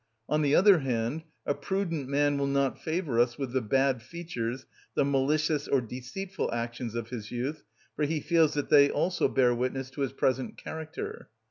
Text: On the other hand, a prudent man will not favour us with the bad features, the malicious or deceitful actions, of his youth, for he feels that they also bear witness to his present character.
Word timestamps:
On 0.27 0.41
the 0.41 0.55
other 0.55 0.79
hand, 0.79 1.25
a 1.45 1.53
prudent 1.53 2.09
man 2.09 2.39
will 2.39 2.47
not 2.47 2.81
favour 2.81 3.19
us 3.19 3.37
with 3.37 3.51
the 3.51 3.61
bad 3.61 4.01
features, 4.01 4.65
the 4.95 5.05
malicious 5.05 5.67
or 5.67 5.79
deceitful 5.79 6.51
actions, 6.51 6.95
of 6.95 7.09
his 7.09 7.29
youth, 7.29 7.61
for 7.95 8.05
he 8.05 8.19
feels 8.19 8.55
that 8.55 8.69
they 8.69 8.89
also 8.89 9.27
bear 9.27 9.53
witness 9.53 9.91
to 9.91 10.01
his 10.01 10.13
present 10.13 10.57
character. 10.57 11.29